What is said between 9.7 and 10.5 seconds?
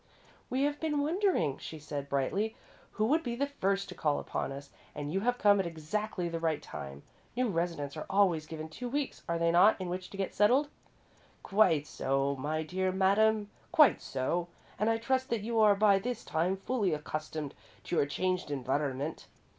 in which to get